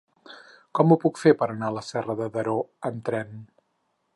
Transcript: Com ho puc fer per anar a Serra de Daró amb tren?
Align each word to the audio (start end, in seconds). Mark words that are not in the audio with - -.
Com 0.77 0.93
ho 0.93 0.97
puc 1.03 1.21
fer 1.23 1.33
per 1.41 1.49
anar 1.55 1.69
a 1.81 1.85
Serra 1.89 2.15
de 2.23 2.31
Daró 2.39 2.57
amb 2.91 3.05
tren? 3.11 3.37